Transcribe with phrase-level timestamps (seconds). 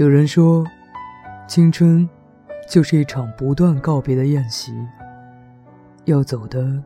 [0.00, 0.64] 有人说，
[1.46, 2.08] 青春
[2.66, 4.72] 就是一场不断告别的宴席。
[6.06, 6.82] 要走的，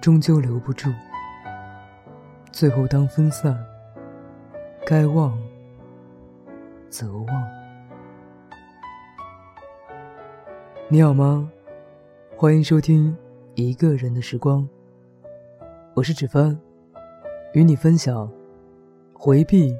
[0.00, 0.88] 终究留不住。
[2.50, 3.54] 最后当分散，
[4.86, 5.38] 该忘
[6.88, 7.48] 则忘。
[10.88, 11.46] 你好吗？
[12.38, 13.14] 欢迎收听
[13.54, 14.62] 《一个人的时光》，
[15.92, 16.58] 我是芷帆，
[17.52, 18.32] 与你分享：
[19.12, 19.76] 回避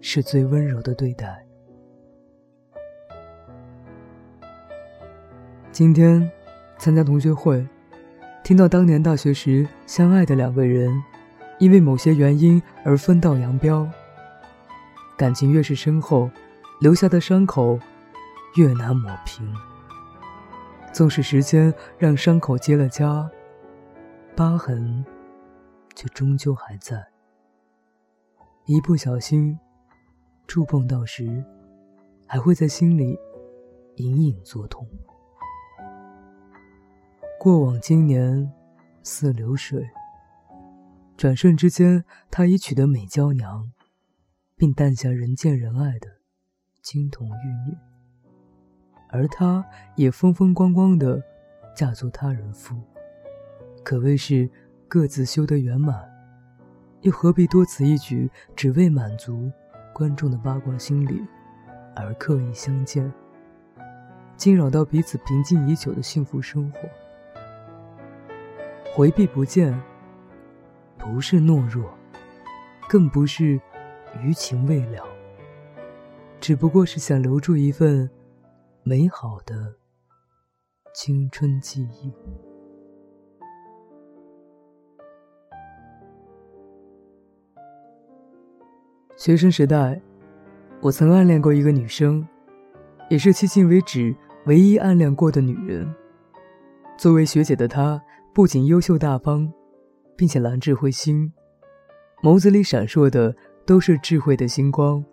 [0.00, 1.44] 是最温柔的对待。
[5.70, 6.28] 今天
[6.78, 7.66] 参加同学会。
[8.42, 10.90] 听到当年大学时相爱的两个人，
[11.58, 13.86] 因为某些原因而分道扬镳。
[15.16, 16.30] 感情越是深厚，
[16.80, 17.78] 留下的伤口
[18.56, 19.52] 越难抹平。
[20.92, 23.28] 纵使时间让伤口结了痂，
[24.34, 25.04] 疤痕
[25.94, 27.06] 却终究还在。
[28.64, 29.58] 一不小心
[30.46, 31.44] 触碰到时，
[32.26, 33.18] 还会在心里
[33.96, 34.88] 隐隐作痛。
[37.40, 38.52] 过往经年，
[39.04, 39.88] 似流水。
[41.16, 43.70] 转瞬之间，他已娶得美娇娘，
[44.56, 46.08] 并诞下人见人爱的
[46.82, 47.76] 金童玉女，
[49.08, 49.64] 而她
[49.94, 51.22] 也风风光光的
[51.76, 52.74] 嫁作他人妇，
[53.84, 54.50] 可谓是
[54.88, 56.08] 各自修得圆满。
[57.02, 59.48] 又何必多此一举，只为满足
[59.94, 61.24] 观众的八卦心理，
[61.94, 63.12] 而刻意相见，
[64.36, 66.78] 惊扰到彼此平静已久的幸福生活？
[68.98, 69.80] 回避不见，
[70.98, 71.88] 不是懦弱，
[72.88, 73.60] 更不是
[74.24, 75.06] 余情未了，
[76.40, 78.10] 只不过是想留住一份
[78.82, 79.72] 美好的
[80.92, 82.12] 青春记忆。
[89.16, 90.02] 学生时代，
[90.80, 92.26] 我曾暗恋过一个女生，
[93.08, 94.12] 也是迄今为止
[94.46, 95.88] 唯一暗恋过的女人。
[96.96, 98.02] 作为学姐的她。
[98.38, 99.52] 不仅优秀大方，
[100.16, 101.32] 并且蓝智慧心，
[102.22, 103.34] 眸子里闪烁的
[103.66, 105.04] 都是智慧的星光，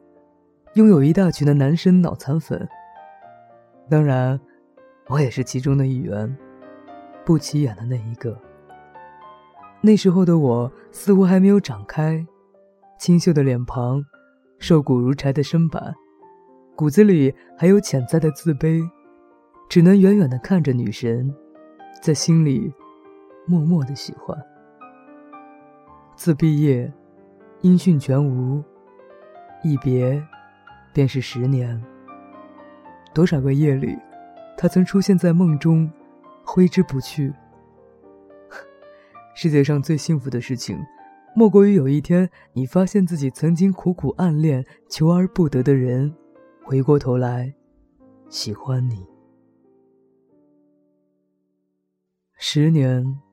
[0.75, 2.69] 拥有一大群的男生脑残粉。
[3.89, 4.39] 当然，
[5.07, 6.37] 我也是其中的一员，
[7.25, 8.39] 不起眼的那一个。
[9.81, 12.23] 那时候的我似乎还没有长开，
[12.99, 14.05] 清秀的脸庞，
[14.59, 15.95] 瘦骨如柴的身板，
[16.75, 18.87] 骨子里还有潜在的自卑，
[19.67, 21.33] 只能远远的看着女神，
[22.03, 22.71] 在心里。
[23.45, 24.37] 默默的喜欢。
[26.15, 26.91] 自毕业，
[27.61, 28.63] 音讯全无，
[29.63, 30.21] 一别，
[30.93, 31.81] 便是十年。
[33.13, 33.97] 多少个夜里，
[34.57, 35.91] 他曾出现在梦中，
[36.43, 37.33] 挥之不去。
[39.35, 40.77] 世界上最幸福的事情，
[41.35, 46.15] 莫过于有一天，你发现自己曾经苦苦暗恋、求而不得的人，
[46.63, 47.53] 回过头来，
[48.29, 49.05] 喜欢你。
[52.37, 53.24] 十年。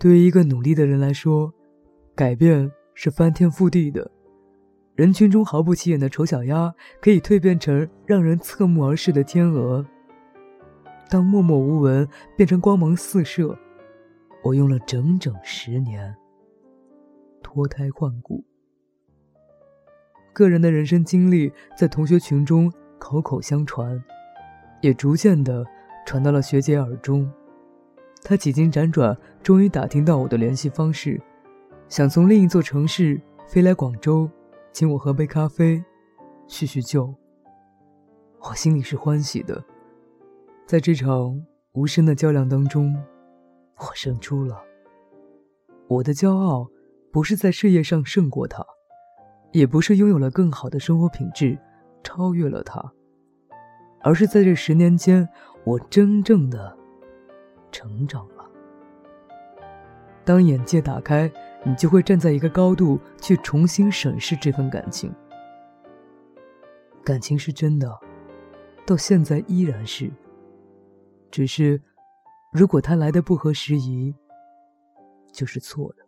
[0.00, 1.52] 对于一个努力的人来说，
[2.14, 4.10] 改变是翻天覆地的。
[4.94, 9.84] 人群中毫不起眼的丑小鸭，可以蜕变成让人侧目而视的天鹅。
[11.10, 13.54] 当默默无闻变成光芒四射，
[14.42, 16.16] 我用了整整十年
[17.42, 18.42] 脱胎换骨。
[20.32, 24.02] 个人的人生经历在同学群中口口相传，
[24.80, 25.62] 也逐渐的
[26.06, 27.30] 传到了学姐耳中。
[28.22, 31.20] 他几经辗转，终于打听到我的联系方式，
[31.88, 34.28] 想从另一座城市飞来广州，
[34.72, 35.82] 请我喝杯咖啡，
[36.46, 37.12] 叙叙旧。
[38.40, 39.62] 我心里是欢喜的，
[40.66, 41.42] 在这场
[41.72, 42.94] 无声的较量当中，
[43.78, 44.62] 我胜出了。
[45.88, 46.68] 我的骄傲，
[47.10, 48.64] 不是在事业上胜过他，
[49.52, 51.58] 也不是拥有了更好的生活品质，
[52.04, 52.92] 超越了他，
[54.02, 55.28] 而是在这十年间，
[55.64, 56.78] 我真正的。
[57.80, 58.46] 成长了。
[60.22, 61.32] 当眼界打开，
[61.64, 65.10] 你就会站在一个高度去重新审视这份感情。
[67.02, 67.98] 感情是真的，
[68.86, 70.10] 到现在依然是。
[71.30, 71.80] 只是，
[72.52, 74.14] 如果他来的不合时宜，
[75.32, 76.04] 就是错的。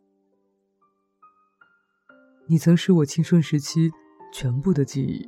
[2.47, 3.91] 你曾是我青春时期
[4.31, 5.27] 全部的记忆，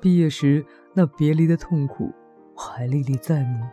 [0.00, 2.12] 毕业时那别离的痛苦，
[2.56, 3.64] 还历历在目。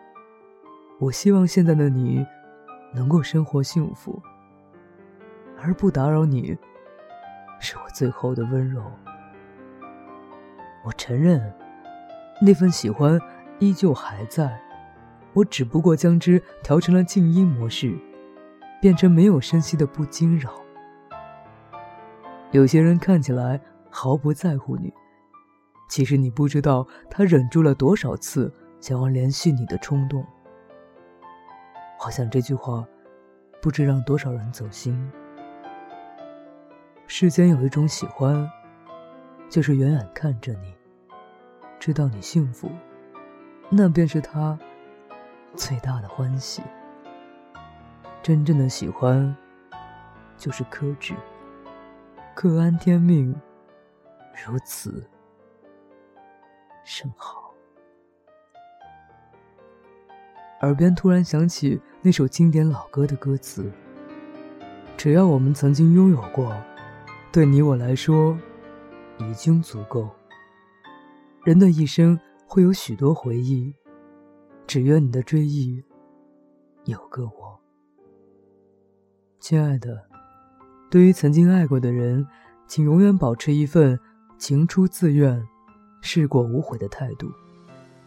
[0.98, 2.26] 我希望现在的你
[2.94, 4.22] 能够生活幸福，
[5.62, 6.58] 而不打扰你，
[7.60, 8.82] 是我最后的温柔。
[10.86, 11.54] 我承认，
[12.42, 13.20] 那份喜欢
[13.60, 14.58] 依旧还在，
[15.34, 17.94] 我只不过将之调成了静音模式，
[18.80, 20.54] 变成没有声息的不惊扰。
[22.52, 23.60] 有些人看起来
[23.90, 24.94] 毫不在乎你，
[25.90, 30.26] 其实你不知道，他忍住了多少次想要联系你的冲动。
[31.98, 32.86] 好像这句话，
[33.62, 35.12] 不知让多少人走心。
[37.08, 38.50] 世间有一种喜欢，
[39.50, 40.74] 就是远远看着你，
[41.80, 42.70] 知道你幸福，
[43.70, 44.58] 那便是他
[45.56, 46.62] 最大的欢喜。
[48.22, 49.36] 真正的喜欢，
[50.38, 51.14] 就是克制，
[52.34, 53.40] 各安天命，
[54.46, 55.08] 如此。
[56.84, 57.45] 甚好。
[60.66, 63.72] 耳边突然响起那首经典老歌的歌词
[64.98, 66.60] ：“只要我们曾经拥有过，
[67.32, 68.36] 对你我来说，
[69.20, 70.10] 已经足够。
[71.44, 73.72] 人的一生会有许多回忆，
[74.66, 75.84] 只愿你的追忆
[76.86, 77.62] 有个我。”
[79.40, 80.04] 亲爱的，
[80.90, 82.26] 对于曾经爱过的人，
[82.66, 84.00] 请永远保持一份
[84.40, 85.48] 情出自愿。
[86.02, 87.32] 事过无悔的态度，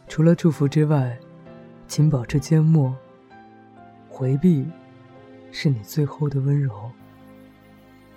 [0.09, 1.19] 除了祝福之外，
[1.89, 2.95] 请保持缄默。
[4.09, 4.65] 回避，
[5.51, 6.93] 是你最后的温柔，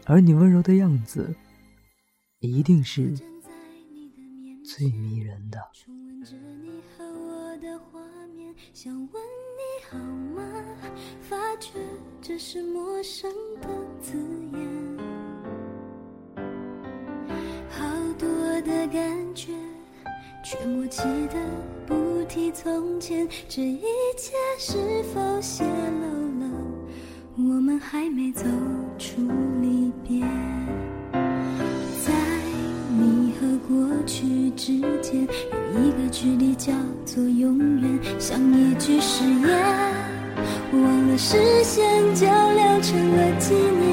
[0.06, 1.34] 而你温柔的样子，
[2.40, 3.14] 一定是
[4.64, 5.58] 最迷人的
[8.74, 9.62] 想问你。
[17.70, 19.54] 好多的感觉。
[20.44, 21.36] 却默契的
[21.86, 21.94] 不
[22.34, 23.82] 提从前，这一
[24.16, 24.78] 切是
[25.14, 26.08] 否泄露
[26.40, 26.50] 了？
[27.36, 28.46] 我们还没走
[28.98, 29.22] 出
[29.62, 30.26] 离别，
[31.12, 32.14] 在
[32.98, 35.28] 你和过去之间
[35.76, 36.72] 有一个距离叫
[37.06, 39.50] 做永远，像一句誓言，
[40.72, 43.91] 忘了视线就留成了纪念。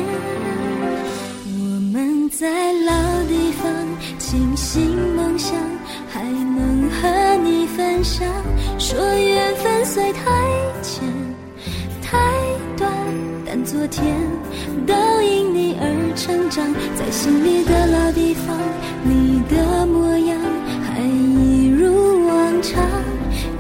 [8.03, 8.27] 想，
[8.79, 10.23] 说缘分虽太
[10.83, 11.03] 浅
[12.03, 12.19] 太
[12.77, 12.91] 短，
[13.45, 14.05] 但昨天
[14.87, 16.65] 都因你而成长，
[16.97, 18.57] 在心里的老地方，
[19.05, 20.39] 你的模样
[20.85, 22.83] 还一如往常。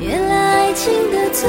[0.00, 1.48] 原来爱情的最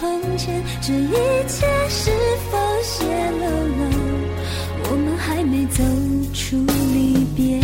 [0.00, 0.08] 从
[0.38, 1.12] 前，这一
[1.46, 2.10] 切是
[2.50, 3.80] 否泄露了？
[4.84, 5.84] 我们还没走
[6.32, 6.56] 出
[6.94, 7.60] 离别，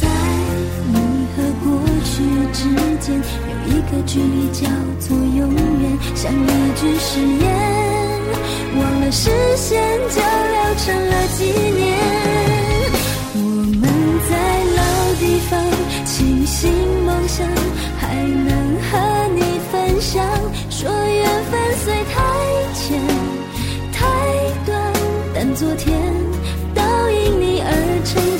[0.00, 0.08] 在
[0.88, 0.96] 你
[1.36, 1.66] 和过
[2.04, 2.24] 去
[2.54, 2.58] 之
[3.04, 4.64] 间有一个距离，叫
[4.98, 5.38] 做永
[5.82, 7.44] 远，像一句誓言，
[8.78, 9.78] 忘了实现
[10.08, 11.84] 就留成了纪念。
[13.34, 13.38] 我
[13.78, 13.84] 们
[14.30, 14.32] 在
[14.74, 14.80] 老
[15.20, 15.52] 地方
[16.06, 16.72] 清醒
[20.00, 20.24] 想
[20.70, 22.22] 说缘分虽太
[22.74, 23.00] 浅
[23.92, 24.06] 太
[24.64, 24.92] 短，
[25.34, 26.00] 但昨天
[26.74, 28.35] 都因你而成。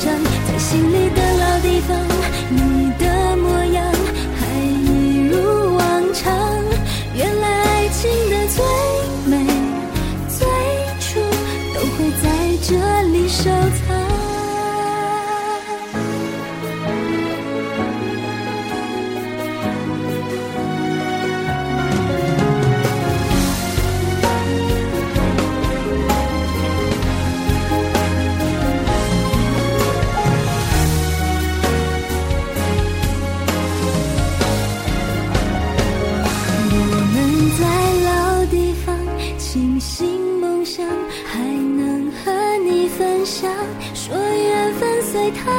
[39.89, 40.85] 新梦想
[41.25, 43.49] 还能和你分享。
[43.93, 45.49] 说缘分虽太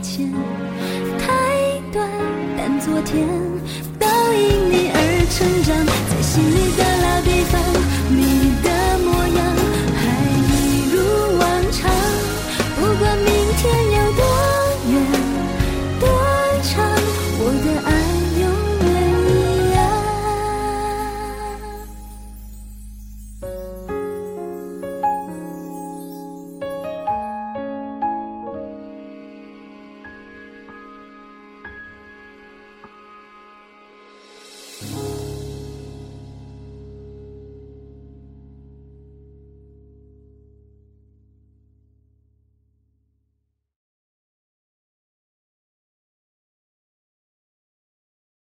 [0.00, 0.32] 浅
[1.18, 2.08] 太短
[2.56, 3.26] 但昨天